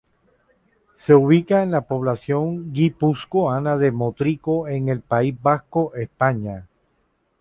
[1.05, 6.67] Se ubica en la población guipuzcoana de Motrico en el País Vasco, España.